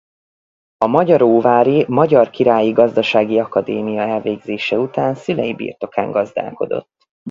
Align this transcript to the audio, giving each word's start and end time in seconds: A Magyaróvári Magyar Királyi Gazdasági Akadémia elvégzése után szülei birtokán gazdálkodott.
A 0.77 0.87
Magyaróvári 0.87 1.85
Magyar 1.87 2.29
Királyi 2.29 2.71
Gazdasági 2.71 3.39
Akadémia 3.39 4.01
elvégzése 4.01 4.77
után 4.77 5.15
szülei 5.15 5.53
birtokán 5.53 6.11
gazdálkodott. 6.11 6.91